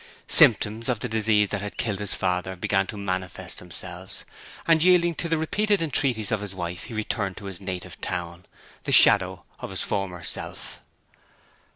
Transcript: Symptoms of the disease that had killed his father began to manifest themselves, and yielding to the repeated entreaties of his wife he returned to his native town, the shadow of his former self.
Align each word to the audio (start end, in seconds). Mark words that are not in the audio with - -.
Symptoms 0.27 0.89
of 0.89 0.99
the 1.01 1.07
disease 1.07 1.49
that 1.49 1.61
had 1.61 1.77
killed 1.77 1.99
his 1.99 2.15
father 2.15 2.55
began 2.55 2.87
to 2.87 2.97
manifest 2.97 3.59
themselves, 3.59 4.25
and 4.65 4.81
yielding 4.81 5.13
to 5.13 5.29
the 5.29 5.37
repeated 5.37 5.79
entreaties 5.79 6.31
of 6.31 6.41
his 6.41 6.55
wife 6.55 6.85
he 6.85 6.93
returned 6.95 7.37
to 7.37 7.45
his 7.45 7.61
native 7.61 8.01
town, 8.01 8.47
the 8.85 8.91
shadow 8.91 9.43
of 9.59 9.69
his 9.69 9.83
former 9.83 10.23
self. 10.23 10.81